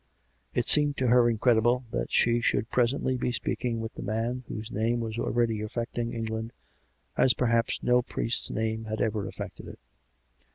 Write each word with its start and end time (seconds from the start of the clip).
It 0.55 0.65
seemed 0.65 0.97
to 0.97 1.09
her 1.09 1.29
incredible 1.29 1.83
that 1.91 2.11
she 2.11 2.41
should 2.41 2.71
presently 2.71 3.17
be 3.17 3.31
speaking 3.31 3.79
with 3.79 3.93
the 3.93 4.01
man, 4.01 4.43
whose 4.47 4.71
name 4.71 4.99
was 4.99 5.19
already 5.19 5.61
affecting 5.61 6.11
England 6.11 6.53
as 7.15 7.35
perhaps* 7.35 7.77
no 7.83 8.01
priest's 8.01 8.49
name 8.49 8.85
had 8.85 8.99
ever 8.99 9.27
affected 9.27 9.67
it. 9.67 9.77